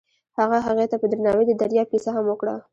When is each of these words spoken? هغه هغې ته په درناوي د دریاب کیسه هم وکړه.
هغه 0.39 0.57
هغې 0.67 0.85
ته 0.91 0.95
په 1.01 1.05
درناوي 1.11 1.43
د 1.47 1.51
دریاب 1.61 1.87
کیسه 1.93 2.09
هم 2.15 2.25
وکړه. 2.27 2.55